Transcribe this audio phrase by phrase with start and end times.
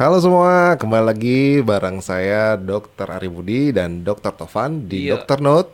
[0.00, 3.04] Halo semua, kembali lagi bareng saya Dr.
[3.12, 4.32] Ari Budi dan Dr.
[4.32, 5.20] Tovan di Iya.
[5.20, 5.44] Dr.
[5.44, 5.70] Note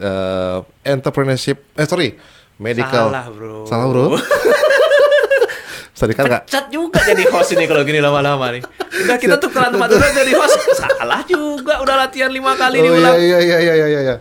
[0.00, 2.16] eh, Entrepreneurship, eh sorry,
[2.56, 3.12] Medical.
[3.12, 3.56] Salah, bro.
[3.68, 4.04] Salah bro.
[5.92, 6.42] Bisa dikat nggak?
[6.48, 8.62] Pecat juga jadi host ini kalau gini lama-lama nih.
[9.04, 10.56] Udah kita tukeran tempat dulu jadi host.
[10.72, 13.14] Salah juga, udah latihan lima kali Oh iya diulang.
[13.20, 14.00] iya iya iya iya.
[14.00, 14.16] iya.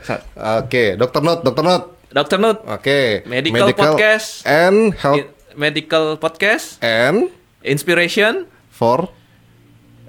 [0.60, 1.22] Oke, Dr.
[1.24, 1.64] Note, Dr.
[1.64, 1.86] Note.
[2.08, 3.24] Dokter Nut, Oke.
[3.24, 4.44] Medical Podcast.
[4.44, 5.24] and health
[5.56, 7.32] medical podcast, and
[7.64, 9.08] inspiration, for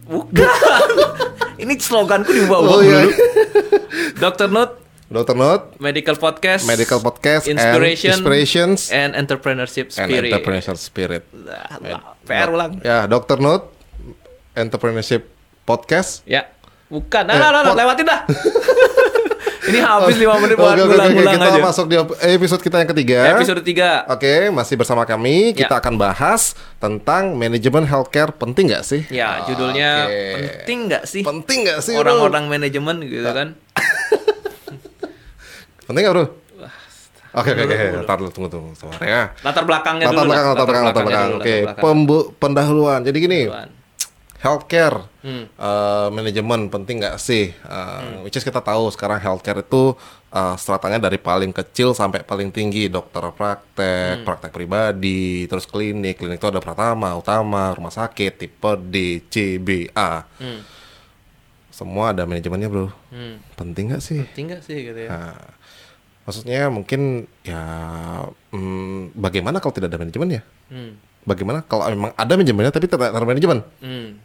[0.08, 0.48] bukan.
[1.62, 3.04] ini sloganku diubah-ubah Oh, iya.
[3.04, 3.12] dulu.
[4.22, 5.32] Dokter Nut, Dr.
[5.32, 10.28] Note medical podcast, Medical Podcast and inspiration, Inspirations and entrepreneurship and spirit.
[10.28, 11.24] Entrepreneurship Spirit.
[11.32, 12.72] Lah, lah, PR ulang.
[12.80, 13.40] Ya, Dr.
[13.40, 13.72] Note
[14.52, 15.24] Entrepreneurship
[15.64, 16.20] Podcast.
[16.24, 16.52] Ya,
[16.88, 17.24] bukan.
[17.24, 18.20] Nah, Eh, nah, nah, nah, lewatin dah.
[19.68, 21.62] Ini habis 5 menit buat Oke, oke, oke, ngulang-ngulang Kita aja.
[21.62, 21.94] masuk di
[22.26, 23.18] episode kita yang ketiga.
[23.32, 24.04] Episode 3.
[24.08, 25.52] Oke, masih bersama kami.
[25.52, 25.78] Kita Ya.
[25.78, 29.00] akan bahas tentang manajemen healthcare penting nggak sih?
[29.08, 30.20] Ya, judulnya Oke.
[30.34, 33.54] penting nggak sih Penting nggak sih, orang-orang manajemen gitu kan?
[35.84, 36.24] Penting nggak, bro?
[37.30, 37.76] Oke, oke, oke.
[38.02, 38.68] Ntar dulu, tunggu, tunggu.
[38.74, 39.30] Sabar ya.
[39.38, 40.50] Latar belakangnya Latar dulu belakang, lah.
[40.50, 41.24] latar belakang, latar belakang.
[41.24, 41.82] dulu, Oke, latar belakang.
[41.84, 42.98] pembu- pendahuluan.
[43.02, 43.40] Jadi gini.
[44.38, 45.50] Healthcare, Hmm.
[45.50, 47.50] eh, manajemen penting nggak sih?
[47.50, 52.52] Eh, Which is kita tahu sekarang healthcare itu eh, stratanya dari paling kecil sampai paling
[52.52, 53.32] tinggi, dokter Hmm.
[53.32, 59.56] praktek, praktek pribadi, terus klinik, klinik itu ada pertama, utama, rumah sakit, tipe D, C,
[59.56, 60.60] B, A, Hmm.
[61.68, 62.92] semua ada manajemennya bro.
[63.08, 63.40] Hmm.
[63.56, 64.20] Penting nggak sih?
[64.28, 65.08] Penting nggak sih gitu ya?
[65.08, 65.38] Nah,
[66.26, 67.62] maksudnya mungkin ya
[68.52, 70.42] hmm, bagaimana kalau tidak ada manajemennya?
[70.68, 70.92] Hmm.
[71.28, 73.60] Bagaimana kalau memang ada manajemennya tapi ada manajemen?
[73.84, 74.16] Hmm.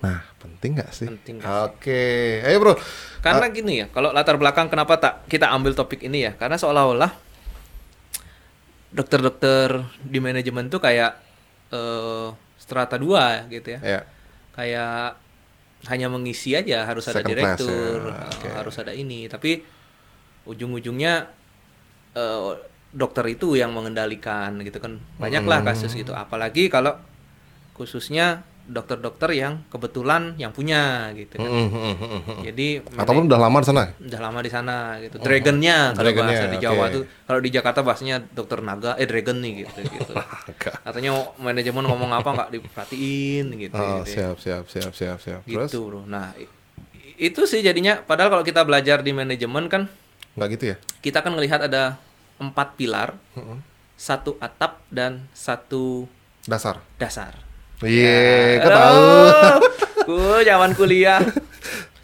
[0.00, 1.08] Nah, penting nggak sih?
[1.08, 2.74] Penting Oke, ayo bro.
[3.20, 6.32] Karena gini ya, kalau latar belakang kenapa tak kita ambil topik ini ya?
[6.36, 7.12] Karena seolah-olah
[8.92, 11.16] dokter-dokter di manajemen tuh kayak
[11.72, 13.80] eh, strata dua gitu ya.
[13.82, 14.00] Ya,
[14.56, 15.20] Kayak
[15.92, 18.16] hanya mengisi aja harus ada Second class, direktur, ya.
[18.16, 18.48] eh, Oke.
[18.52, 19.28] harus ada ini.
[19.28, 19.60] Tapi
[20.46, 21.28] ujung-ujungnya
[22.14, 22.50] eh,
[22.96, 24.96] dokter itu yang mengendalikan gitu kan.
[25.16, 25.68] Banyaklah Hmm.
[25.68, 26.10] kasus gitu.
[26.10, 26.96] Apalagi kalau
[27.72, 31.46] khususnya dokter-dokter yang kebetulan yang punya gitu kan.
[31.46, 32.40] Mm, mm, mm, mm, mm.
[32.42, 32.68] Jadi
[32.98, 33.82] Ataupun udah lama di sana?
[33.94, 35.22] udah lama di sana gitu.
[35.22, 36.90] Dragonnya kalau Dragonnya, bahasa di Jawa oke.
[36.90, 40.12] tuh, kalau di Jakarta bahasanya dokter naga, eh dragon nih gitu gitu.
[40.82, 43.74] Katanya manajemen ngomong apa nggak diperhatiin gitu.
[43.76, 44.34] Oh, gitu, ya.
[44.34, 45.40] siap, siap, siap, siap, siap.
[45.46, 45.70] Terus?
[45.70, 46.02] Gitu, bro.
[46.02, 46.34] Nah
[47.16, 48.02] itu sih jadinya.
[48.02, 49.86] Padahal kalau kita belajar di manajemen kan
[50.34, 50.76] Nggak gitu ya?
[51.00, 52.02] kita kan ngelihat ada
[52.38, 53.58] empat pilar, Mm-mm.
[53.94, 56.04] satu atap dan satu
[56.42, 56.78] Dasar.
[56.94, 57.32] dasar.
[57.78, 59.04] Iya, Ya, kau tahu.
[60.06, 61.18] Ku zaman kuliah.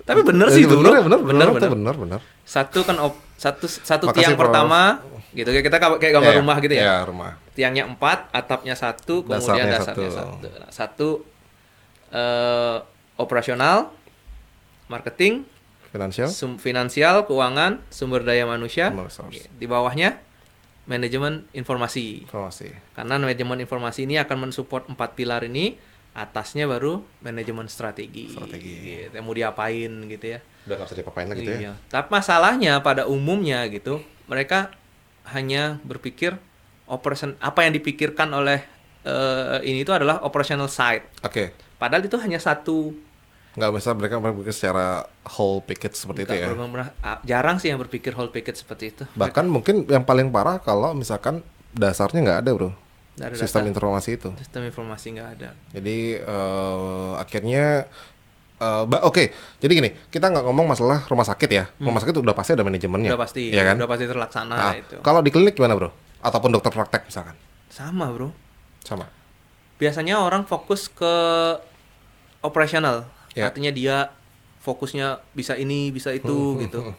[0.02, 0.98] Tapi bener sih itu, bener, bro.
[0.98, 1.94] ya, bener, bener, bener, bener, bener.
[1.94, 4.50] bener, satu kan op, satu satu Makasih, tiang Prof.
[4.50, 4.98] pertama
[5.32, 7.30] gitu kita kayak gambar Iya, rumah gitu ya Iya, rumah.
[7.52, 10.12] tiangnya empat atapnya satu kemudian Dasarnya dasarnya satu.
[10.12, 11.08] satu Nah, satu
[12.10, 12.76] eh,
[13.16, 13.88] operasional
[14.86, 15.46] marketing
[15.92, 16.28] Finansial?
[16.32, 18.88] sum, finansial keuangan sumber daya manusia
[19.54, 20.16] di bawahnya
[20.82, 22.72] manajemen informasi Informasi.
[22.96, 25.76] karena manajemen informasi ini akan mensupport empat pilar ini
[26.12, 29.04] atasnya baru manajemen strategi Strategi.
[29.04, 31.58] gitu, mau diapain gitu ya Udah nggak bisa dipapain lagi gitu ya?
[31.58, 31.72] Iya.
[31.90, 33.98] Tapi masalahnya pada umumnya gitu,
[34.30, 34.70] mereka
[35.34, 36.38] hanya berpikir
[36.86, 38.62] operation apa yang dipikirkan oleh
[39.02, 41.02] eh, ini itu adalah operational side.
[41.26, 41.50] Oke.
[41.82, 42.94] Padahal itu hanya satu.
[43.52, 46.48] Nggak bisa mereka berpikir secara whole package seperti itu ya?
[46.48, 49.04] benar-benar- ah, jarang sih yang berpikir whole package seperti itu.
[49.12, 52.70] Bahkan mungkin yang paling parah kalau misalkan dasarnya nggak ada bro.
[53.12, 54.32] Dari Sistem data, informasi itu.
[54.36, 55.52] sistem informasi nggak ada.
[55.70, 57.84] Jadi eh, akhirnya
[58.58, 59.24] ba- oke.
[59.58, 61.68] Jadi gini, kita nggak ngomong masalah rumah sakit ya.
[61.76, 63.10] Rumah sakit udah pasti ada manajemennya.
[63.10, 63.14] Hmm.
[63.14, 63.76] Udah pasti, Iya kan?
[63.76, 64.96] udah pasti terlaksana Nah, itu.
[65.00, 65.92] kalau di klinik gimana bro?
[66.20, 67.36] Ataupun dokter praktek misalkan?
[67.68, 68.32] Sama bro.
[68.80, 69.10] Sama.
[69.76, 71.12] Biasanya orang fokus ke
[72.40, 73.48] operasional, Ya.
[73.48, 73.96] artinya dia
[74.60, 76.92] fokusnya bisa ini bisa itu gitu.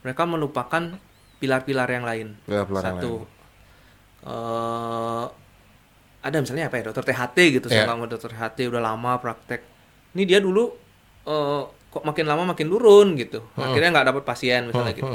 [0.00, 0.96] Mereka melupakan
[1.36, 2.28] pilar-pilar yang lain.
[2.46, 3.12] Pilar-pilar yang Satu,
[4.24, 5.24] eh
[6.20, 7.88] ada misalnya apa ya dokter THT gitu, Ya.
[7.88, 9.64] sama dokter THT udah lama praktek.
[10.12, 10.68] Ini dia dulu
[11.24, 13.40] eh kok makin lama makin turun gitu.
[13.56, 15.10] Akhirnya nggak dapat pasien misalnya gitu.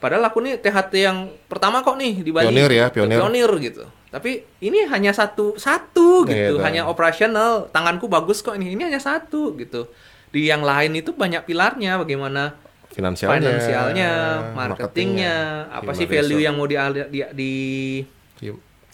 [0.00, 2.48] Padahal aku nih THT yang pertama kok nih di Bali.
[2.48, 3.20] Pionir ya, pionir.
[3.60, 3.84] gitu.
[4.10, 7.68] Tapi ini hanya satu satu gitu, Iya, hanya operasional.
[7.70, 8.72] Tanganku bagus kok ini.
[8.74, 9.92] Ini hanya satu gitu.
[10.32, 12.56] Di yang lain itu banyak pilarnya bagaimana
[12.90, 14.12] Finansialnya, finansialnya,
[14.50, 15.36] marketingnya,
[15.70, 16.46] apa human sih value resource.
[16.50, 16.76] yang mau di,
[17.06, 17.52] di, di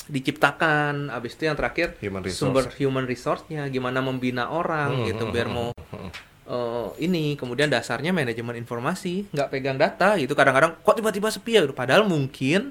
[0.06, 1.08] diciptakan.
[1.08, 2.40] Habis itu yang terakhir Human resource.
[2.40, 6.10] sumber human resource-nya, gimana membina orang Hmm, gitu hmm, biar hmm, mau hmm.
[6.46, 11.62] Eh, ini kemudian dasarnya manajemen informasi nggak pegang data gitu kadang-kadang kok tiba-tiba sepi ya
[11.70, 12.70] padahal mungkin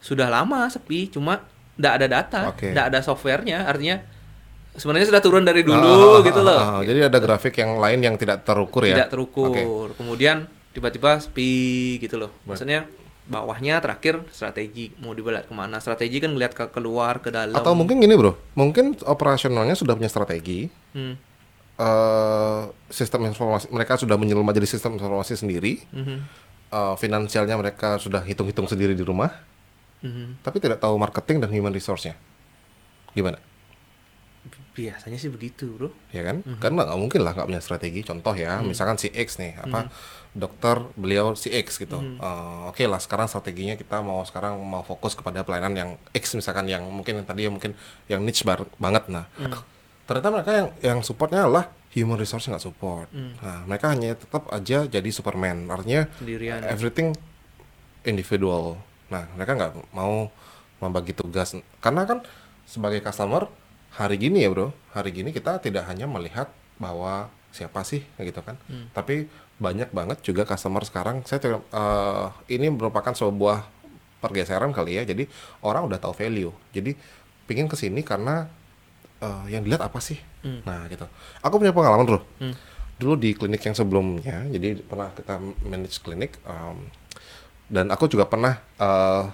[0.00, 1.44] sudah lama sepi cuma
[1.76, 4.00] nggak ada data nggak ada softwarenya artinya
[4.74, 6.58] sebenarnya sudah turun dari dulu Ah, gitu ah, loh.
[6.58, 8.98] ah, Jadi ada grafik yang lain yang tidak terukur ya.
[8.98, 9.54] Tidak terukur.
[9.54, 9.62] Oke.
[10.02, 12.34] Kemudian tiba-tiba sepi gitu loh.
[12.42, 12.90] Maksudnya
[13.24, 17.72] bawahnya terakhir strategi mau dibelat ke mana strategi kan ngeliat ke keluar ke dalam Atau
[17.72, 21.16] mungkin gini bro, mungkin operasionalnya sudah punya strategi, Hmm.
[21.74, 26.16] Eh sistem informasi mereka sudah menjelma jadi sistem informasi sendiri, Mhm.
[26.70, 29.30] eh, finansialnya mereka sudah hitung-hitung sendiri di rumah,
[30.00, 30.40] Mhm.
[30.40, 32.14] tapi tidak tahu marketing dan human resource-nya.
[33.12, 33.38] Gimana?
[34.74, 36.42] biasanya sih begitu bro Ya kan?
[36.42, 36.58] Mhm.
[36.58, 38.02] Karena nggak mungkin lah nggak punya strategi.
[38.02, 39.90] Contoh ya, misalkan si X nih, apa Mhm.
[40.34, 41.94] dokter beliau si X gitu.
[41.96, 46.66] Eh, Oke lah, sekarang strateginya kita mau sekarang mau fokus kepada pelayanan yang X misalkan
[46.66, 47.78] yang mungkin yang tadi yang mungkin
[48.10, 49.06] yang niche bar- banget.
[49.08, 49.62] Nah, Mhm.
[50.04, 53.08] Ternyata mereka yang yang supportnya adalah human resource nggak support.
[53.14, 53.32] Mhm.
[53.40, 55.70] Nah, mereka hanya tetap aja jadi Superman.
[55.70, 57.14] Artinya sendirian everything
[58.04, 58.80] individual.
[59.08, 60.28] Nah, mereka nggak mau
[60.82, 62.18] membagi tugas karena kan
[62.68, 63.48] sebagai customer
[63.94, 66.50] hari gini ya bro, hari gini kita tidak hanya melihat
[66.82, 68.58] bahwa siapa sih gitu kan,
[68.90, 69.30] tapi
[69.62, 71.22] banyak banget juga customer sekarang.
[71.22, 73.70] Saya eh, ini merupakan sebuah
[74.18, 75.06] pergeseran kali ya.
[75.06, 75.28] Jadi
[75.62, 76.50] orang udah tahu value.
[76.74, 76.98] Jadi
[77.46, 78.48] pingin ke sini karena
[79.24, 80.20] eh, yang dilihat apa sih?
[80.68, 81.08] Nah gitu.
[81.40, 82.20] Aku punya pengalaman bro.
[83.00, 86.38] Dulu di klinik yang sebelumnya, jadi pernah kita manage klinik.
[86.46, 86.92] em,
[87.72, 89.24] dan aku juga pernah eh,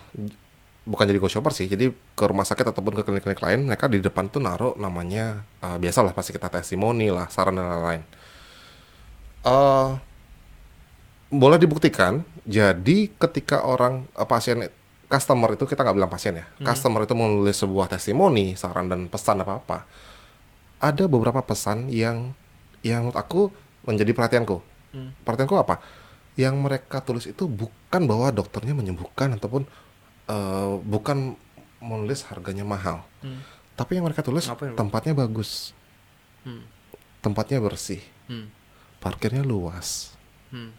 [0.87, 4.01] bukan jadi go shopper sih jadi ke rumah sakit ataupun ke klinik-klinik lain mereka di
[4.01, 8.03] depan tuh naruh namanya eh, biasalah pasti kita testimoni lah saran dan lain-lain
[9.45, 9.91] eh
[11.31, 14.67] boleh dibuktikan jadi ketika orang eh, pasien
[15.11, 19.43] customer itu kita nggak bilang pasien ya customer itu menulis sebuah testimoni saran dan pesan
[19.43, 19.79] apa apa
[20.79, 22.33] ada beberapa pesan yang
[22.81, 23.41] yang menurut aku
[23.85, 25.15] menjadi perhatianku Hmm.
[25.23, 25.79] perhatianku apa
[26.35, 29.63] yang mereka tulis itu bukan bahwa dokternya menyembuhkan ataupun
[30.27, 31.35] eh, bukan
[31.79, 33.39] menulis harganya mahal Hmm.
[33.75, 34.79] tapi yang mereka tulis Ngapain, Bro?
[34.79, 35.75] tempatnya bagus
[36.43, 36.67] Hmm.
[37.19, 38.51] tempatnya bersih Hmm.
[38.99, 40.15] parkirnya luas
[40.49, 40.75] Hmm.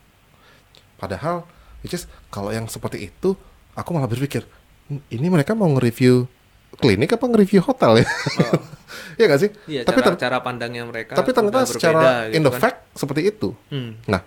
[0.95, 1.47] Padahal,
[1.81, 3.33] which is kalau yang seperti itu,
[3.73, 4.43] aku malah berpikir,
[4.85, 6.25] "Hmm, ini mereka mau nge-review
[6.73, 8.07] klinik apa nge-review hotel ya?
[9.11, 9.51] Iya gak sih?
[9.67, 12.61] Iya, tapi cara, cara pandangnya mereka tapi ternyata secara berbeda, in gitu the kan.
[12.61, 13.49] fact seperti itu.
[13.67, 13.91] Hmm.
[14.07, 14.21] Nah,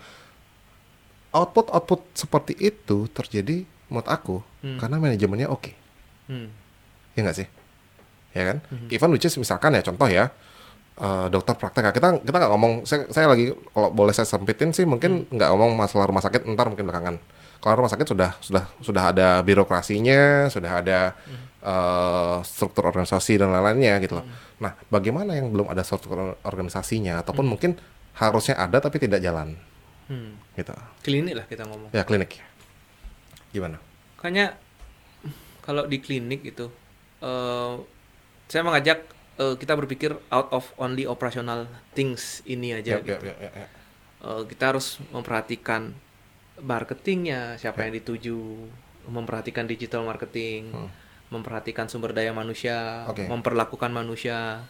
[1.32, 4.78] output-output seperti itu terjadi menurut aku Hmm.
[4.78, 5.72] karena manajemennya oke.
[6.26, 6.48] Hmm.
[7.12, 7.48] Ya nggak sih?
[8.32, 8.56] Ya kan?
[8.64, 8.88] Mhm.
[8.88, 10.30] Even which is misalkan ya contoh ya
[10.94, 14.86] eh, dokter praktek kita kita nggak ngomong saya, saya lagi kalau boleh saya sempitin sih
[14.86, 15.34] mungkin Hmm.
[15.34, 17.16] nggak ngomong masalah rumah sakit ntar mungkin belakangan.
[17.64, 21.48] Kalau rumah sakit sudah sudah sudah ada birokrasinya, sudah ada Hmm.
[21.64, 24.28] eh, struktur organisasi dan lain-lainnya gitu Hmm.
[24.60, 27.22] Nah, bagaimana yang belum ada struktur organisasinya Hmm.
[27.24, 27.80] ataupun mungkin
[28.14, 29.56] harusnya ada tapi tidak jalan
[30.04, 30.36] Hmm.
[30.52, 30.76] gitu.
[31.00, 31.88] Klinik lah kita ngomong.
[31.90, 32.36] Ya klinik.
[33.48, 33.80] Gimana?
[34.20, 34.60] Makanya
[35.64, 36.68] kalau di klinik itu
[37.24, 37.74] eh
[38.44, 43.24] saya mengajak eh, kita berpikir out of only operational things ini aja Ya, gitu.
[43.24, 43.68] ya, ya, ya, ya.
[44.20, 45.96] Eh, kita harus memperhatikan
[46.58, 47.90] marketingnya, siapa Ya.
[47.90, 48.38] yang dituju,
[49.06, 50.88] memperhatikan digital marketing, Hmm.
[51.30, 53.26] memperhatikan sumber daya manusia, Oke.
[53.26, 54.62] memperlakukan manusia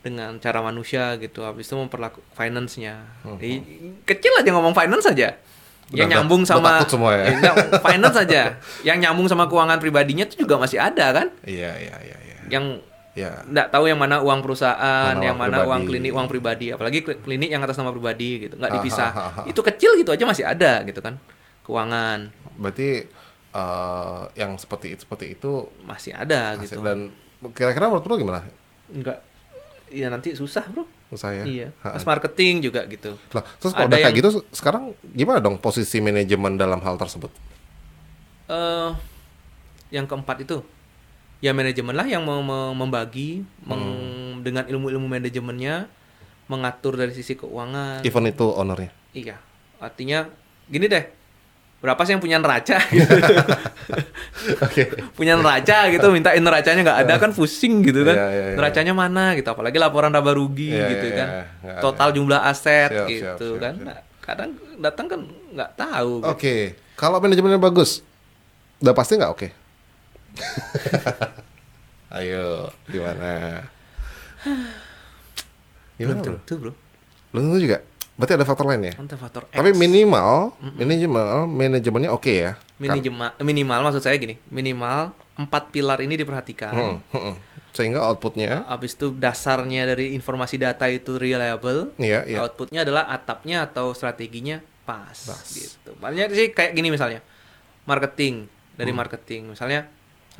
[0.00, 1.44] dengan cara manusia gitu.
[1.44, 3.04] Habis itu memperlaku finance-nya.
[3.22, 3.36] Hmm.
[3.36, 3.52] Jadi,
[4.04, 5.36] kecil aja ngomong finance aja.
[5.90, 7.30] Udah- yang nyambung sama semua ya.
[7.30, 8.42] Enggak, finance aja.
[8.82, 11.26] Yang nyambung sama keuangan pribadinya itu juga masih ada kan?
[11.42, 12.38] Iya, iya, iya, iya.
[12.48, 12.82] Yang
[13.20, 13.44] Ya.
[13.44, 15.88] nggak tahu yang mana uang perusahaan, Mana yang uang mana uang pribadi.
[15.92, 19.10] klinik, uang pribadi, apalagi kli- klinik yang atas nama pribadi gitu, nggak Ah, dipisah.
[19.10, 19.44] ah, ah, ah.
[19.44, 21.20] Itu kecil gitu aja masih ada gitu kan,
[21.62, 23.04] keuangan Berarti
[23.50, 25.52] eh, yang seperti seperti itu
[25.82, 26.80] masih ada hasil- gitu.
[26.80, 27.10] dan
[27.50, 28.40] kira-kira menurut lo gimana?
[28.86, 29.20] Enggak,
[29.88, 30.86] ya nanti susah bro.
[31.10, 31.42] Saya.
[31.42, 31.74] Iya.
[31.80, 31.98] Ha-ha.
[31.98, 33.18] Mas marketing juga gitu.
[33.32, 37.34] Lah, terus kalau Ada udah kayak gitu sekarang gimana dong posisi manajemen dalam hal tersebut?
[38.46, 38.90] eh
[39.90, 40.62] yang keempat itu,
[41.40, 43.30] ya manajemen lah yang mem- mem- membagi
[43.60, 43.98] meng-
[44.40, 45.88] dengan ilmu-ilmu manajemennya
[46.46, 48.02] mengatur dari sisi keuangan.
[48.02, 48.90] Even itu ownernya.
[49.10, 49.36] Iya,
[49.78, 50.26] artinya
[50.66, 51.04] gini deh,
[51.78, 52.76] berapa sih yang punya neraca?
[52.86, 53.14] gitu.
[54.60, 54.82] Oke.
[55.12, 58.14] punya neraca gitu, mintain neracanya nggak ada kan pusing gitu kan.
[58.14, 58.56] Iya, iya, iya.
[58.56, 61.28] Neracanya mana gitu, apalagi laporan laba rugi Iya, gitu iya, kan.
[61.60, 61.80] Nggak ada.
[61.80, 63.74] Total jumlah aset Siap, gitu siap, siap, kan.
[63.76, 63.86] siap.
[63.86, 65.20] Nah, kadang datang kan
[65.50, 66.12] nggak tahu.
[66.18, 66.30] gitu.
[66.30, 66.56] Oke,
[66.94, 68.00] kalau manajemennya bagus,
[68.78, 69.48] udah pasti nggak oke?
[72.16, 73.64] Ayo, gimana?
[74.42, 74.66] Belum
[75.96, 76.26] Gimana bro?
[76.36, 76.72] tentu bro.
[77.30, 77.78] Belum tentu juga.
[78.16, 78.94] Berarti ada faktor lain ya?
[78.96, 79.54] Kan faktor X.
[79.54, 82.52] Tapi minimal, minimal manajemennya oke ya.
[82.80, 86.72] minimal minimal maksud saya gini, minimal empat pilar ini diperhatikan.
[86.72, 87.34] Hmm, hmm, hmm.
[87.70, 91.92] Sehingga outputnya, Habis itu dasarnya dari informasi data itu reliable.
[91.96, 92.40] iya, iya.
[92.42, 95.44] Outputnya adalah atapnya atau strateginya pas, Pas.
[95.46, 95.92] gitu.
[95.96, 97.20] Banyak sih kayak gini misalnya,
[97.84, 98.76] marketing Hmm.
[98.76, 99.52] dari marketing.
[99.52, 99.86] Misalnya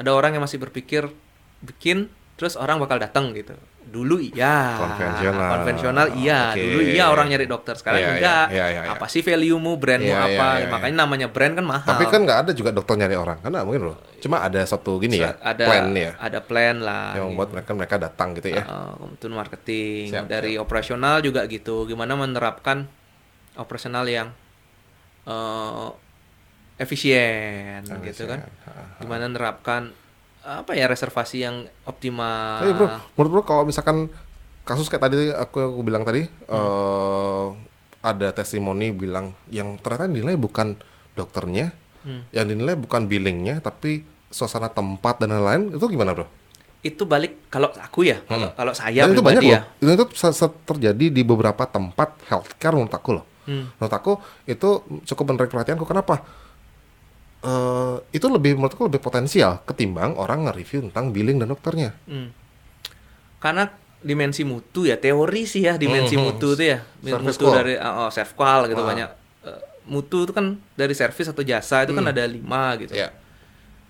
[0.01, 1.13] ada orang yang masih berpikir
[1.61, 2.09] bikin
[2.41, 3.53] terus orang bakal datang gitu.
[3.85, 4.81] Dulu iya.
[4.81, 5.51] Konvensional.
[5.61, 6.57] Konvensional iya.
[6.57, 6.65] Oke.
[6.65, 7.77] Dulu iya orang nyari dokter.
[7.77, 8.47] Sekarang Iya, iya, enggak.
[8.49, 8.93] iya, iya, iya.
[8.97, 10.47] Apa sih value-mu, brandmu iya, apa?
[10.57, 10.69] iya, iya.
[10.73, 11.91] Makanya namanya brand kan mahal.
[11.93, 13.95] Tapi kan nggak ada juga dokter nyari orang, kan nggak mungkin bro.
[14.25, 17.13] Cuma ada satu gini ya, ada plan ya, ada plan lah.
[17.21, 18.65] yang membuat mereka mereka datang gitu ya.
[18.65, 22.89] Uh, marketing Siap, dari operasional juga gitu gimana menerapkan
[23.61, 24.33] operasional yang
[25.29, 25.93] uh,
[26.81, 28.41] efisien gitu kan
[28.97, 29.93] gimana menerapkan
[30.41, 34.09] apa ya reservasi yang optimal Tapi bro, menurut bro kalau misalkan
[34.63, 37.47] kasus kayak tadi aku aku bilang tadi eh
[38.01, 40.73] ada testimoni bilang yang ternyata dinilai bukan
[41.13, 42.25] dokternya, Hmm.
[42.33, 46.25] yang dinilai bukan billingnya, tapi suasana tempat dan lain-lain itu gimana bro?
[46.81, 48.57] itu balik kalau aku ya kalau Hmm.
[48.57, 49.53] kalau saya dan itu banyak loh.
[49.53, 50.33] ya Dan itu se-
[50.65, 53.25] terjadi di beberapa tempat healthcare menurut aku loh.
[53.45, 53.69] Hmm.
[53.77, 54.13] Menurut aku
[54.47, 54.69] itu
[55.05, 55.85] cukup menarik perhatianku.
[55.85, 56.25] Kenapa?
[57.41, 61.97] Eh itu lebih menurutku lebih potensial ketimbang orang nge-review tentang billing dan dokternya.
[62.05, 62.29] Hmm.
[63.41, 63.65] Karena
[64.01, 66.23] dimensi mutu ya, teori sih ya dimensi Mhm.
[66.23, 66.85] mutu itu ya.
[67.01, 67.57] Service mutu call.
[67.57, 68.89] dari oh, self call gitu Ah.
[68.89, 69.11] banyak.
[69.45, 72.13] Eh, mutu itu kan dari service atau jasa itu kan Hmm.
[72.13, 72.93] ada lima gitu.
[72.93, 73.09] Ya,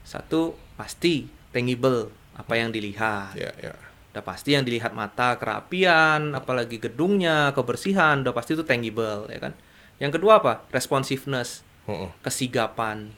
[0.00, 3.35] Satu pasti tangible apa yang dilihat.
[3.35, 3.75] ya, ya.
[4.11, 9.52] Udah pasti yang dilihat mata kerapian, apalagi gedungnya, kebersihan, udah pasti itu tangible ya kan.
[9.99, 10.66] Yang kedua apa?
[10.71, 12.11] Responsiveness, Mm-mm.
[12.21, 13.14] kesigapan.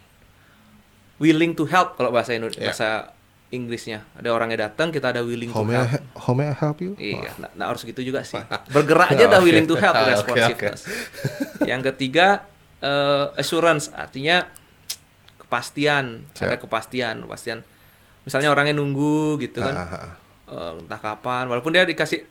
[1.23, 2.69] Willing to help kalau bahasa Indonesia, Ya.
[2.69, 3.15] bahasa
[3.49, 4.03] Inggrisnya.
[4.17, 5.89] Ada orangnya datang, kita ada willing How to I, help.
[5.93, 6.97] he- how may I help you?
[6.97, 8.41] Iya, nggak nggak harus gitu juga sih.
[8.69, 9.47] Bergerak aja udah Oke.
[9.47, 10.83] willing to help, Oke, responsiveness.
[11.71, 12.49] Yang ketiga,
[12.81, 14.49] eh, assurance, artinya
[15.39, 16.49] kepastian, Siap.
[16.49, 17.59] ada kepastian, kepastian.
[18.23, 20.13] Misalnya orangnya nunggu gitu kan, Ah, ah, ah.
[20.49, 22.25] eh, entah kapan, walaupun dia dikasih,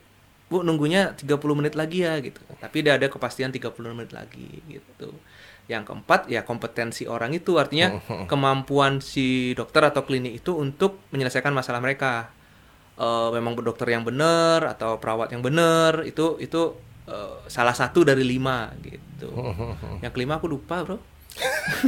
[0.47, 2.41] bu nunggunya 30 menit lagi ya gitu.
[2.57, 5.13] Tapi dia ada kepastian 30 menit lagi gitu.
[5.71, 7.95] Yang keempat ya kompetensi orang itu artinya
[8.31, 12.27] kemampuan si dokter atau klinik itu untuk menyelesaikan masalah mereka.
[12.99, 16.75] Eh, memang dokter yang benar atau perawat yang benar itu itu
[17.07, 19.31] eh, salah satu dari lima gitu.
[20.03, 20.99] Yang kelima aku lupa bro.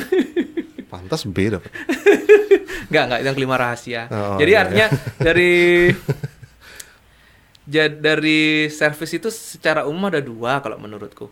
[0.94, 1.68] Pantas B dapat.
[2.88, 4.06] Nggak nggak yang kelima rahasia.
[4.08, 4.88] Oh, Jadi iya, artinya
[5.18, 5.90] dari
[7.66, 11.28] ja- dari service itu secara umum ada dua kalau menurutku.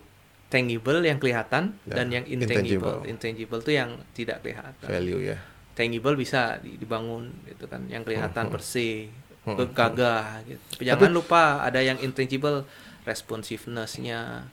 [0.52, 3.00] Tangible yang kelihatan Ya, dan yang intangible.
[3.00, 3.08] intangible.
[3.08, 4.84] Intangible itu yang tidak kelihatan.
[4.84, 5.40] Value ya.
[5.72, 9.08] Tangible bisa di- dibangun gitu kan, yang kelihatan Hmm, bersih,
[9.48, 10.60] Hmm, gagah gitu.
[10.76, 12.68] Tapi jangan lupa ada yang intangible,
[13.02, 14.46] responsiveness-nya,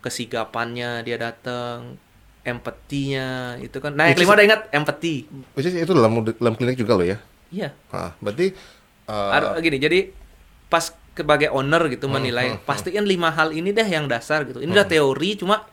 [0.00, 2.00] kesigapannya dia datang,
[2.42, 3.92] empatinya itu kan.
[3.92, 5.28] Nah, yang kelima udah ingat empati.
[5.52, 7.20] Which is itu dalam dalam klinik juga loh ya.
[7.52, 7.70] Iya.
[7.92, 8.56] Ah, berarti
[9.04, 9.98] eh, Ada gini, jadi
[10.66, 14.64] pas sebagai owner gitu Hmm, menilai, hmm, pastiin lima hal ini deh yang dasar gitu.
[14.64, 15.64] Ini udah teori, cuma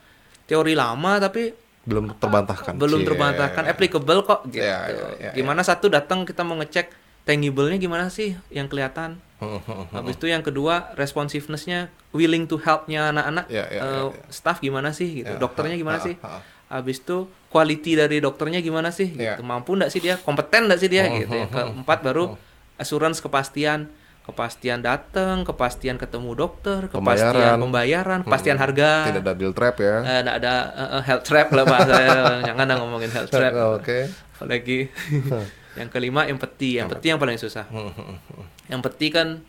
[0.46, 1.56] teori lama tapi
[1.88, 2.76] belum terbantahkan.
[2.76, 4.62] belum terbantahkan, applicable kok gitu.
[4.62, 6.92] Iya, iya, iya, gimana satu datang kita mau ngecek
[7.24, 9.18] tangible-nya gimana sih yang kelihatan.
[9.40, 9.96] Hmm, hmm, hmm.
[9.96, 14.24] Habis itu yang kedua responsiveness-nya, willing to help-nya anak-anak, Iya, iya, eh, iya, iya.
[14.28, 16.16] staff gimana sih gitu, Ya, dokternya gimana ha, sih.
[16.20, 16.44] ha.
[16.70, 19.10] Habis itu quality dari dokternya gimana sih?
[19.16, 19.40] Iya.
[19.40, 19.48] Gitu.
[19.48, 20.20] Mampu nggak sih dia?
[20.20, 21.08] Kompeten nggak sih dia?
[21.08, 21.32] Hmm, gitu.
[21.32, 21.56] Hmm, hmm.
[21.56, 22.36] keempat baru
[22.76, 23.88] assurance kepastian,
[24.30, 27.58] kepastian datang, kepastian ketemu dokter, kepastian Pembayaran.
[27.58, 28.64] pembayaran, kepastian Hmm.
[28.64, 28.90] harga.
[29.10, 29.96] Tidak ada deal trap ya.
[30.00, 31.96] Eh, nggak ada eh, health trap lah bahasa
[32.48, 33.52] jangan ngomongin health trap.
[33.78, 34.06] Oke.
[34.36, 34.88] Apalagi
[35.80, 37.66] yang kelima empathy, empathy yang paling susah.
[37.68, 38.46] Hmm, hmm, hmm.
[38.72, 39.42] Empathy kan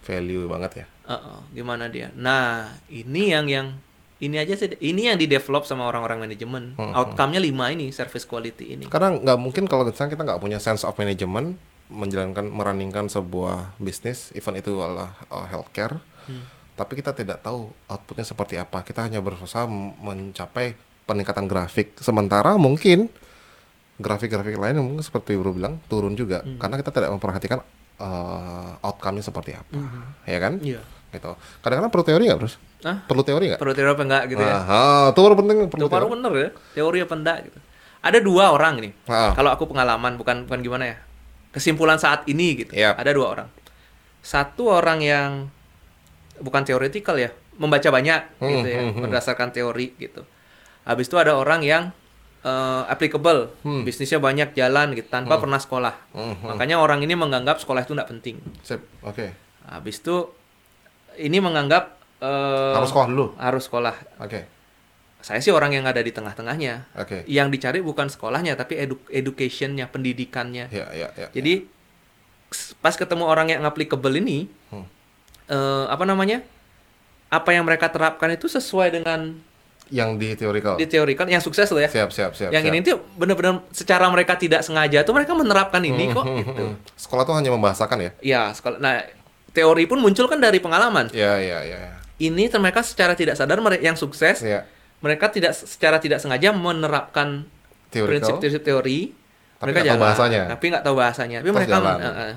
[0.00, 0.86] Value banget ya.
[1.04, 2.12] eh, eh, gimana dia?
[2.12, 3.66] Nah, ini yang yang
[4.16, 6.72] ini aja sih ini yang di develop sama orang-orang manajemen.
[6.74, 8.84] Hmm, Outcome-nya lima ini service quality ini.
[8.84, 11.56] Karena nggak mungkin kalau misalnya kita nggak punya sense of management
[11.92, 16.40] menjalankan merunningkan sebuah bisnis, event itu adalah uh, healthcare, Hmm.
[16.72, 18.80] tapi kita tidak tahu outputnya seperti apa.
[18.80, 19.68] Kita hanya berusaha
[20.00, 20.72] mencapai
[21.04, 21.92] peningkatan grafik.
[22.00, 23.12] Sementara mungkin
[24.00, 26.56] grafik-grafik lain mungkin seperti Bro bilang turun juga, Hmm.
[26.56, 27.60] karena kita tidak memperhatikan
[28.00, 29.76] uh, outcome-nya seperti apa,
[30.24, 30.58] ya kan?
[30.58, 30.80] Iya.
[31.14, 31.30] Gitu.
[31.62, 32.40] Kadang-kadang perlu teori nggak?
[32.82, 32.96] Hah?
[33.06, 33.60] Perlu teori nggak?
[33.62, 34.56] Perlu teori apa enggak gitu ya?
[34.66, 35.56] Ah, itu baru penting.
[35.70, 36.48] Perlu Itu baru bener ya.
[36.74, 37.58] Teori apa enggak gitu.
[38.02, 38.92] Ada dua orang nih.
[39.06, 39.30] Ah.
[39.32, 40.96] Kalau aku pengalaman bukan bukan gimana ya.
[41.54, 42.74] Kesimpulan saat ini gitu.
[42.74, 42.98] Yap.
[42.98, 43.48] Ada dua orang.
[44.20, 45.30] Satu orang yang
[46.36, 49.02] bukan teoretikal ya, membaca banyak Hmm, gitu ya, hmm, hmm.
[49.06, 50.26] berdasarkan teori gitu.
[50.82, 51.94] Habis itu ada orang yang
[52.42, 53.82] eh, applicable, Hmm.
[53.82, 55.94] bisnisnya banyak jalan gitu tanpa pernah sekolah.
[56.12, 56.48] Hmm, hmm.
[56.52, 58.36] Makanya orang ini menganggap sekolah itu tidak penting.
[58.60, 58.84] Sip.
[59.00, 59.32] Oke.
[59.64, 60.28] Habis itu
[61.16, 63.26] ini menganggap eh, Harus sekolah dulu.
[63.38, 63.94] harus sekolah.
[64.20, 64.44] Oke.
[65.24, 66.84] Saya sih orang yang ada di tengah-tengahnya.
[66.94, 67.24] Oke.
[67.24, 70.68] Yang dicari bukan sekolahnya tapi edu educationnya, pendidikannya.
[70.68, 71.32] Ya, ya, ya.
[71.32, 71.64] Jadi
[72.50, 74.84] s- pas ketemu orang yang applicable ini, Hmm.
[75.48, 76.44] eh, apa namanya?
[77.26, 79.32] Apa yang mereka terapkan itu sesuai dengan
[79.88, 80.76] Yang di teorikal.
[80.76, 82.48] di teori kan yang sukses loh ya Siap, siap, siap.
[82.50, 82.72] yang siap.
[82.72, 86.64] ini tuh bener-bener secara mereka tidak sengaja tuh mereka menerapkan ini kok Hmm, gitu
[86.94, 88.10] Sekolah tuh hanya membahasakan ya?
[88.18, 89.04] ya sekolah nah
[89.50, 91.78] teori pun muncul kan dari pengalaman Iya, iya, iya.
[92.18, 94.64] ini ter- mereka secara tidak sadar yang sukses Iya.
[95.04, 97.44] Mereka tidak secara tidak sengaja menerapkan
[97.92, 99.12] prinsip-prinsip teori
[99.54, 100.42] Tapi mereka nggak tahu jalan, bahasanya.
[100.48, 101.96] tapi nggak tahu bahasanya tapi mereka jalan.
[101.98, 102.34] eh, eh.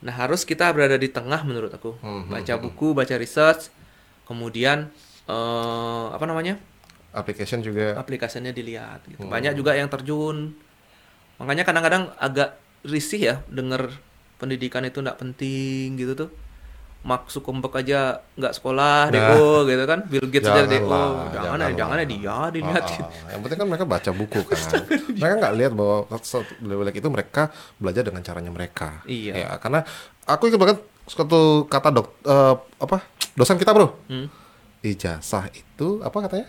[0.00, 3.68] nah harus kita berada di tengah menurut aku Hmm, hmm, baca buku baca research
[4.24, 4.88] kemudian
[5.26, 6.56] eh, apa namanya
[7.12, 7.94] Application juga.
[7.94, 9.22] aplikasinya dilihat gitu.
[9.22, 9.30] Hmm.
[9.30, 10.50] Banyak juga yang terjun.
[11.38, 13.86] Makanya kadang-kadang agak risih ya denger
[14.34, 16.30] pendidikan itu nggak penting gitu tuh.
[17.04, 18.00] Mark Zuckerberg aja
[18.34, 19.36] nggak sekolah Nah.
[19.36, 20.00] DO gitu kan.
[20.04, 20.88] Bill Gates aja DO.
[20.88, 23.08] Janganlah, Jangan ya, jangan ya dia dilihat Ah, ah.
[23.28, 24.58] Yang penting kan mereka baca buku kan.
[25.12, 25.96] mereka nggak lihat bahwa
[26.58, 27.42] belajar itu mereka
[27.76, 28.88] belajar dengan caranya mereka.
[29.04, 29.32] Iya.
[29.36, 29.84] Ya, karena
[30.24, 32.96] aku ingat banget suatu kata dok eh, apa
[33.32, 33.92] dosen kita bro.
[34.08, 34.32] Hmm.
[34.80, 36.48] Ijazah itu apa katanya?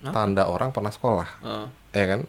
[0.00, 0.12] Apa?
[0.14, 2.20] Tanda orang pernah sekolah, Eh, ya kan?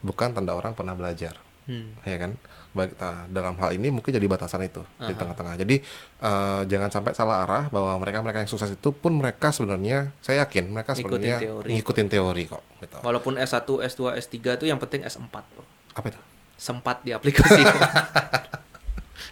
[0.00, 1.36] Bukan tanda orang pernah belajar.
[1.64, 2.00] hmm.
[2.02, 2.32] ya kan
[2.78, 5.76] Baik, nah, dalam hal ini mungkin jadi batasan itu di tengah-tengah jadi
[6.16, 10.42] eh, jangan sampai salah arah bahwa mereka mereka yang sukses itu pun mereka sebenarnya saya
[10.42, 11.68] yakin mereka Ngikutin sebenarnya teori.
[11.74, 12.96] ngikutin teori kok gitu.
[13.00, 15.66] Walaupun S1, S2, S3 itu yang penting S4 bro.
[15.92, 16.20] apa itu
[16.54, 17.62] Sempat di aplikasi.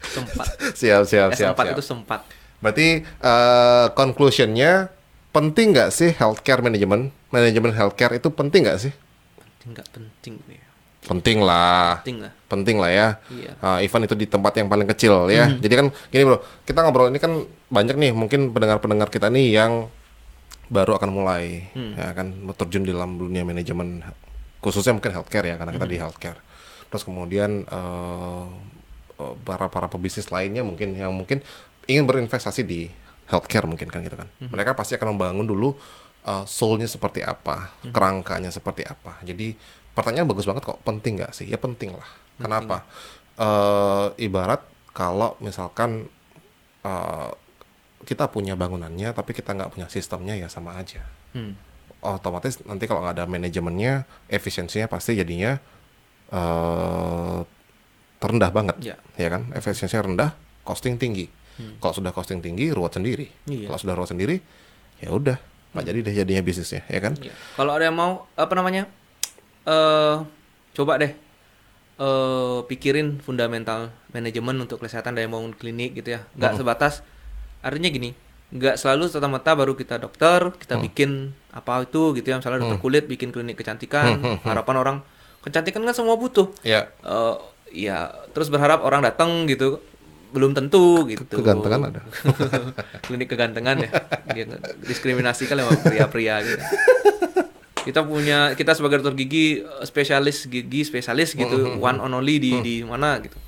[0.08, 0.46] sempat.
[0.72, 1.72] siap siap S4 siap, siap.
[1.72, 2.20] itu sempat.
[2.58, 4.88] berarti eh, conclusionnya
[5.30, 8.92] penting nggak sih healthcare management manajemen healthcare itu penting nggak sih
[9.36, 10.60] Penting nggak penting nih.
[11.04, 12.32] Penting lah Penting lah.
[12.48, 13.08] penting lah ya.
[13.28, 13.52] Iya.
[13.60, 15.50] Uh, event itu di tempat yang paling kecil ya.
[15.52, 19.72] Jadi kan gini bro, kita ngobrol ini kan banyak nih mungkin pendengar-pendengar kita nih yang
[20.66, 24.02] baru akan mulai ya kan terjun di dalam dunia manajemen
[24.58, 26.38] khususnya mungkin healthcare ya karena kita di healthcare.
[26.90, 28.50] Terus kemudian uh,
[29.46, 31.38] para para pebisnis lainnya mungkin yang mungkin
[31.86, 32.90] ingin berinvestasi di
[33.30, 34.26] healthcare mungkin kan gitu kan.
[34.42, 35.70] Mereka pasti akan membangun dulu
[36.26, 39.22] uh, soul-nya seperti apa, kerangkanya seperti apa.
[39.22, 39.54] Jadi
[39.96, 41.48] pertanyaan bagus banget kok, penting nggak sih?
[41.48, 42.06] Ya penting lah.
[42.36, 42.84] Kenapa?
[43.40, 44.60] Eh, ibarat
[44.92, 46.06] kalau misalkan
[46.84, 47.30] eh,
[48.04, 51.00] kita punya bangunannya tapi kita nggak punya sistemnya ya sama aja.
[51.32, 51.56] Hmm.
[52.04, 55.56] Otomatis nanti kalau nggak ada manajemennya, efisiensinya pasti jadinya
[56.30, 57.40] eh
[58.16, 58.96] terendah banget, Ya.
[59.20, 59.52] ya kan?
[59.52, 60.30] Efisiensinya rendah,
[60.64, 61.28] costing tinggi.
[61.80, 63.28] Kalau sudah costing tinggi, ruwet sendiri.
[63.48, 63.72] Iya.
[63.72, 64.36] Kalau sudah ruwet sendiri,
[65.00, 65.36] ya udah
[65.72, 67.16] nggak jadi deh jadinya bisnisnya, ya kan?
[67.16, 67.32] Iya.
[67.56, 68.88] Kalau ada yang mau apa namanya?
[69.66, 70.16] Eh
[70.76, 71.12] coba deh
[71.96, 76.24] eh pikirin fundamental manajemen untuk kesehatan dari bangun klinik gitu ya.
[76.38, 77.02] Nggak sebatas
[77.64, 78.14] artinya gini,
[78.54, 82.38] nggak selalu serta-merta baru kita dokter, kita bikin apa itu gitu ya.
[82.38, 84.96] Misalnya dokter kulit bikin klinik kecantikan, harapan orang
[85.42, 86.52] kecantikan kan semua butuh.
[86.62, 87.36] Ya, eh
[87.74, 89.82] ya terus berharap orang datang gitu
[90.36, 91.24] belum tentu gitu.
[91.38, 92.02] kegantengan ada.
[93.08, 93.90] Klinik kegantengan ya.
[94.34, 94.44] Dia
[94.84, 96.60] diskriminasi kan sama pria-pria gitu.
[97.86, 102.52] Kita punya kita sebagai dokter gigi eh, spesialis gigi spesialis gitu, one on only di
[102.58, 103.38] di mana gitu.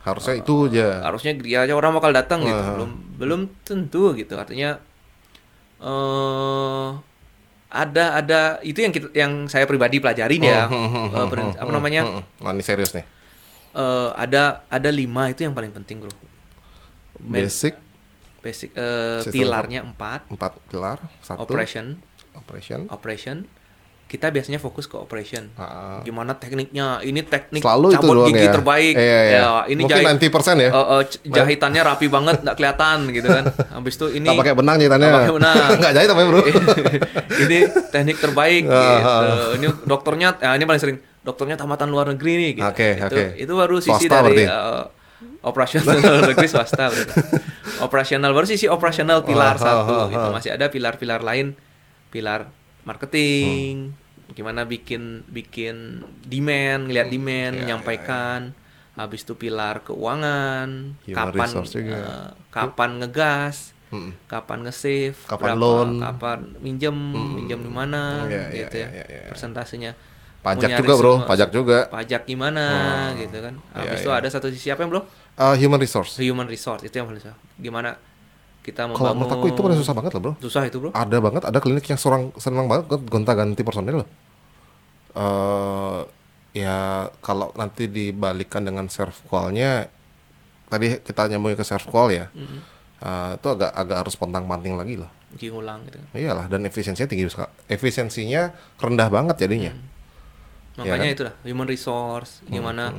[0.00, 1.02] harusnya itu aja.
[1.02, 2.62] Harusnya dia aja orang bakal datang gitu.
[2.72, 4.34] Belum belum tentu gitu.
[4.34, 4.78] Artinya
[5.76, 6.88] eh
[7.66, 10.70] ada ada itu yang kita, yang saya pribadi pelajarin ya.
[11.26, 12.02] Ber- apa namanya?
[12.40, 13.04] Nah, ini serius nih.
[13.74, 16.08] eh, ada ada lima itu yang paling penting bro
[17.18, 17.74] Men- Basic
[18.40, 21.98] basic Sistem pilarnya empat empat pilar, satu operation
[22.32, 22.86] operation.
[22.88, 23.36] operation
[24.06, 25.98] kita biasanya fokus ke operation Ah.
[26.00, 28.52] gimana tekniknya ini teknik Selalu itu cabut doang gigi ya.
[28.52, 29.34] terbaik Iya, iya.
[29.36, 30.70] ya ini Mungkin jahit 90% ya.
[30.70, 34.76] eh, c- jahitannya rapi banget nggak kelihatan gitu kan habis itu ini Nggak pakai benang
[34.76, 35.04] jahitannya.
[35.04, 35.56] Nggak pakai benang.
[35.82, 36.40] Nggak jahit apa ya, Bro?
[37.42, 39.14] ini teknik terbaik Ah, gitu.
[39.54, 40.98] Ini dokternya, ya ini paling sering.
[41.20, 42.50] Dokternya tamatan luar negeri nih.
[42.54, 42.62] Gitu.
[42.64, 43.24] Oke, itu, oke.
[43.36, 44.44] itu baru sisi Swasta dari berarti?
[44.46, 44.84] eh,
[45.42, 45.94] operasional
[46.30, 46.84] negeri swasta.
[47.78, 49.90] operasional baru sisi operasional pilar Ah, satu.
[49.92, 50.22] ah, ah, gitu.
[50.22, 50.32] ah.
[50.32, 51.58] Masih ada pilar-pilar lain,
[52.08, 52.46] pilar
[52.86, 53.92] marketing,
[54.32, 58.54] gimana bikin bikin demand, ngeliat demand, ya, menyampaikan.
[58.96, 64.16] Habis itu pilar keuangan, Human kapan eh, kapan ngegas, Mm-mm.
[64.24, 65.90] kapan nge-save, Kapan berapa, loan.
[66.00, 69.28] kapan minjem, minjem di mana, Iya, iya, gitu ya, iya, iya, iya.
[69.28, 69.92] persentasenya.
[70.40, 71.14] Pajak juga, Bro.
[71.28, 71.78] Pajak juga.
[71.92, 72.64] Pajak gimana,
[73.20, 73.54] gitu kan.
[73.76, 74.20] Iya, Habis itu iya.
[74.22, 75.02] ada satu sisi apa yang bro?
[75.36, 76.16] Uh, human resource.
[76.16, 77.36] Human resource itu yang paling susah.
[77.60, 78.00] Gimana
[78.66, 79.14] kita Kalau membangun?
[79.22, 80.32] menurut aku itu paling susah banget loh, Bro.
[80.42, 80.90] Susah itu bro.
[80.90, 84.08] Ada banget, ada klinik yang serang senang banget gonta-ganti personil loh.
[85.14, 86.00] Eh
[86.56, 86.78] ya
[87.20, 89.92] kalau nanti dibalikkan dengan serve call-nya
[90.66, 92.26] tadi kita nyambung ke serve call ya.
[92.34, 92.60] Mm-mm.
[93.00, 95.10] eh, itu agak agak harus pontang-panting lagi loh.
[95.32, 96.00] Bikin ulang gitu.
[96.00, 96.06] kan.
[96.16, 97.52] Iyalah dan efisiensinya tinggi sekali.
[97.68, 98.50] Efisiensinya
[98.80, 99.72] rendah banget jadinya.
[100.76, 101.14] Makanya kan?
[101.16, 102.92] itulah human resource, gimana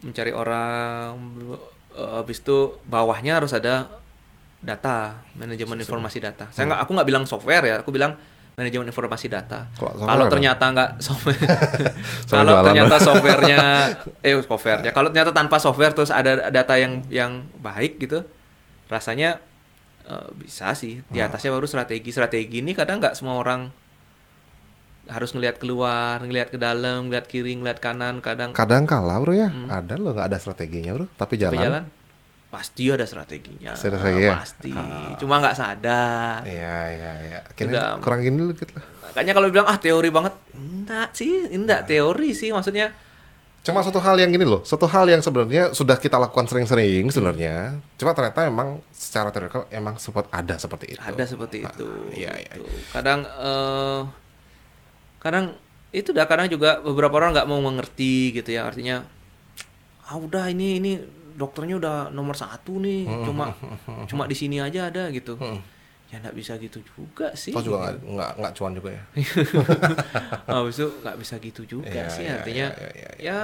[0.00, 1.16] mencari orang.
[1.96, 3.88] eh, habis itu bawahnya harus ada
[4.58, 6.48] data, manajemen informasi data.
[6.50, 8.16] Saya nggak, aku nggak bilang software ya, aku bilang
[8.56, 9.68] manajemen informasi data.
[9.76, 11.36] Kalau ternyata nggak software,
[12.32, 13.58] kalau ternyata softwarenya,
[14.26, 18.24] eh softwarenya, kalau ternyata tanpa software terus ada data yang yang baik gitu,
[18.88, 19.38] rasanya
[20.08, 21.04] eh, bisa sih.
[21.06, 21.28] Di Hmm.
[21.28, 22.08] atasnya baru strategi.
[22.10, 23.68] Strategi ini kadang nggak semua orang
[25.06, 29.46] harus ngelihat keluar, ngelihat ke dalam, ngelihat kiri, ngelihat kanan, kadang Kadang kala bro ya,
[29.70, 31.86] ada loh nggak ada strateginya bro, tapi Tapi jalan.
[32.46, 33.74] Pasti ada strateginya.
[33.74, 34.38] Strategi ya?
[34.38, 34.72] Pasti.
[35.18, 36.40] Cuma nggak sadar.
[36.46, 37.38] Iya iya iya.
[38.00, 38.84] Kurang gini dulu gitu lah.
[39.10, 42.92] Makanya kalau bilang ah teori banget, enggak sih, enggak teori sih maksudnya.
[43.66, 47.82] Cuma satu hal yang gini loh, satu hal yang sebenarnya sudah kita lakukan sering-sering sebenarnya.
[47.98, 51.02] Cuma ternyata emang secara teorikal emang sempat ada seperti itu.
[51.02, 51.88] Ada seperti Ah, itu.
[52.14, 52.52] Iya iya.
[52.62, 52.70] gitu.
[52.94, 54.00] Kadang eh
[55.18, 55.44] kadang
[55.90, 59.02] itu dah kadang juga beberapa orang nggak mau mengerti gitu ya artinya
[60.06, 60.92] ah udah ini ini
[61.36, 63.52] dokternya udah nomor satu nih cuma
[64.10, 65.36] cuma di sini aja ada gitu.
[66.06, 67.50] Ya nggak bisa gitu juga sih.
[67.50, 69.02] Toh juga nggak nggak nggak cuan juga ya.
[70.54, 73.38] Habis itu nggak bisa gitu juga Iya, sih iya, artinya iya, iya, ya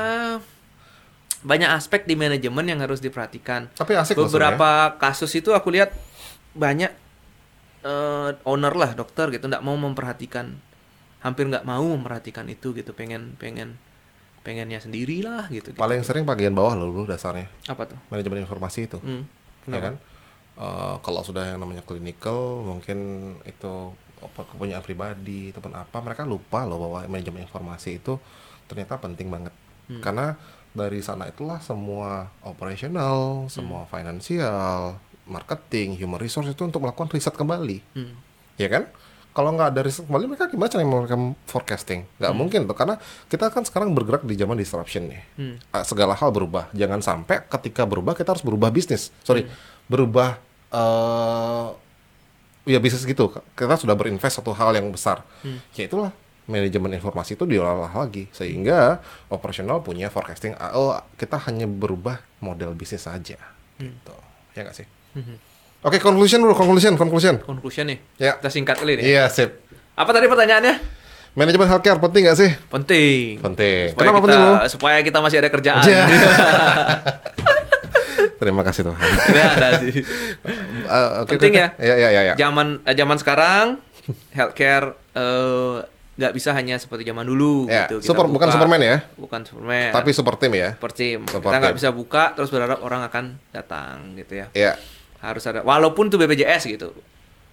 [1.42, 3.66] banyak aspek di manajemen yang harus diperhatikan.
[3.74, 5.90] Tapi asik Beberapa kasus itu aku lihat
[6.54, 6.94] banyak
[7.82, 10.54] eh, owner lah dokter gitu nggak mau memperhatikan,
[11.18, 13.74] hampir nggak mau memperhatikan itu gitu, pengen pengen
[14.42, 15.70] pengennya sendiri lah gitu.
[15.72, 15.78] gitu.
[15.78, 17.98] Paling sering bagian bawah loh dulu dasarnya apa tuh?
[18.10, 18.98] manajemen informasi itu.
[18.98, 19.22] Hmm,
[19.66, 19.94] ya kan?
[20.52, 22.98] Eh, kalau sudah yang namanya clinical mungkin
[23.42, 28.18] itu kepunyaan pribadi ataupun apa mereka lupa loh bahwa manajemen informasi itu
[28.66, 29.50] ternyata penting banget
[29.82, 29.98] Hmm.
[29.98, 30.38] karena
[30.72, 34.94] dari sana itulah semua operational, semua finansial,
[35.26, 38.14] marketing, human resource itu untuk melakukan riset kembali, Hmm.
[38.56, 38.86] ya kan?
[39.32, 42.04] Kalau nggak ada riset kembali mereka gimana cara melakukan forecasting?
[42.20, 45.56] Nggak mungkin tuh karena kita kan sekarang bergerak di zaman disruption nih Hmm.
[45.72, 46.68] uh, segala hal berubah.
[46.72, 49.08] Jangan sampai ketika berubah kita harus berubah bisnis.
[49.24, 49.48] Sorry,
[49.88, 50.36] berubah
[50.70, 51.66] eh
[52.64, 53.32] ya bisnis gitu.
[53.52, 55.24] Kita sudah berinvest satu hal yang besar.
[55.72, 56.12] Ya itulah
[56.44, 60.52] manajemen informasi itu diolah lagi sehingga operasional punya forecasting.
[60.56, 63.38] ah, Oh, kita hanya berubah model bisnis saja.
[63.78, 64.14] Gitu.
[64.52, 64.86] Ya nggak sih?
[65.16, 65.38] Hmm.
[65.82, 67.42] Oke, conclusion dulu, conclusion, conclusion.
[67.42, 67.98] Conclusion nih.
[68.14, 68.38] Ya.
[68.38, 69.04] Kita singkat kali nih.
[69.04, 69.66] Iya, sip.
[69.92, 70.78] Apa tadi pertanyaannya?
[71.32, 72.50] Manajemen healthcare penting nggak sih?
[72.70, 73.40] Penting.
[73.40, 73.90] Penting.
[73.90, 74.54] Supaya Kenapa kita, penting, Bro?
[74.68, 75.82] supaya kita masih ada kerjaan.
[75.82, 76.04] Ya.
[78.38, 78.98] Terima kasih Tuhan.
[79.00, 79.92] Nggak ada sih.
[80.82, 81.68] Eh, oke, Penting oke, ya?
[81.78, 82.22] Iya, iya, iya.
[82.22, 82.34] ya.
[82.36, 83.66] Zaman eh, zaman sekarang
[84.30, 85.76] healthcare eh,
[86.12, 87.98] nggak bisa hanya seperti zaman dulu Ya, gitu.
[87.98, 89.90] Kita super, bukan buka- Superman ya, Bukan Superman.
[89.90, 90.76] tapi super team ya.
[90.76, 91.18] super team.
[91.24, 94.46] Super Kita nggak bisa buka terus berharap orang akan datang gitu ya.
[94.52, 94.72] Iya.
[95.22, 96.90] Harus ada walaupun tuh BPJS gitu.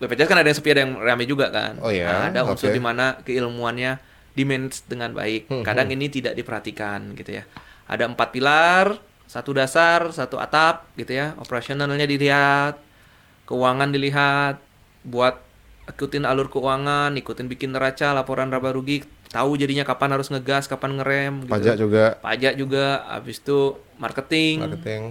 [0.01, 1.77] BPJS kan ada yang sepi ada yang rame juga kan.
[1.79, 2.75] Oh iya, Nah, ada unsur oke.
[2.75, 4.01] di mana keilmuannya
[4.33, 5.47] di manage dengan baik.
[5.47, 7.43] Hmm, Kadang ini tidak diperhatikan gitu ya.
[7.85, 11.35] Ada empat pilar, satu dasar, satu atap gitu ya.
[11.37, 12.79] Operasionalnya dilihat,
[13.45, 14.57] keuangan dilihat,
[15.03, 15.41] buat
[15.89, 19.01] ikutin alur keuangan, ikutin bikin neraca, laporan laba rugi,
[19.33, 21.51] tahu jadinya kapan harus ngegas, kapan ngerem gitu.
[21.51, 25.01] Pajak juga, Pajak juga, habis itu marketing, marketing,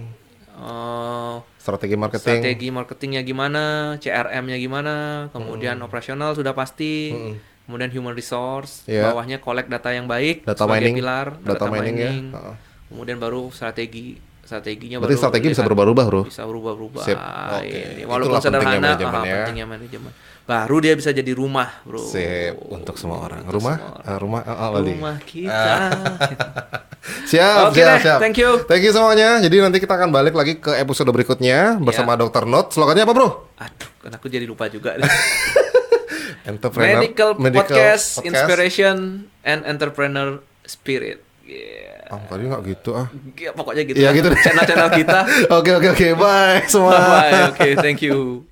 [0.59, 2.39] eh, strategi marketing.
[2.39, 3.63] strategi marketingnya gimana,
[3.97, 4.93] CRM-nya gimana,
[5.29, 7.33] kemudian operasional sudah pasti, Mm-mm.
[7.63, 9.07] kemudian human resource, Iya.
[9.07, 12.11] bawahnya collect data yang baik, Data sebagai mining, pilar, data mining ya.
[12.11, 12.55] Heeh.
[12.87, 16.21] kemudian baru strategi, strateginya Berarti baru strategi bisa berubah-ubah, Bro.
[16.25, 17.03] bisa berubah-ubah.
[17.05, 17.13] Sip.
[17.15, 17.69] Oke.
[17.69, 18.01] Ini.
[18.01, 19.33] Itulah Walaupun pentingnya sederhana, manajemen ah, ya.
[19.37, 20.11] pentingnya manajemen.
[20.49, 22.01] Baru dia bisa jadi rumah, bro.
[22.01, 23.45] Sip untuk semua orang.
[23.45, 24.93] Untuk Rumah, semua eh, rumah, eh, oh, Aldi.
[24.97, 25.69] Rumah kita.
[26.99, 28.19] Siap, Oke siap, deh, siap.
[28.19, 28.51] thank you.
[28.67, 29.39] Thank you semuanya.
[29.39, 32.19] Jadi nanti kita akan balik lagi ke episode berikutnya bersama Ya.
[32.21, 32.43] Dr.
[32.43, 32.75] Not.
[32.75, 33.29] Slogannya apa, Bro?
[33.55, 34.99] Aduh, kan aku jadi lupa juga.
[36.49, 38.95] Entrepreneur Medical, Medical podcast, inspiration
[39.43, 41.21] and entrepreneur spirit.
[41.45, 42.09] Yeah.
[42.09, 43.05] Oh, tadi nggak gitu ah.
[43.37, 43.97] Ya, pokoknya gitu.
[44.01, 44.17] Iya, lah.
[44.17, 44.29] gitu.
[44.33, 45.19] Channel-channel kita.
[45.61, 46.07] Oke, oke, oke.
[46.17, 46.97] Bye semua.
[46.97, 47.53] Bye.
[47.53, 48.48] Oke, thank you.